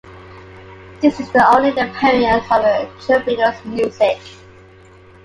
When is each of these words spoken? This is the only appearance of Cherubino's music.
This 0.99 1.19
is 1.19 1.31
the 1.31 1.47
only 1.47 1.69
appearance 1.77 2.43
of 2.45 2.97
Cherubino's 3.05 3.63
music. 3.65 4.17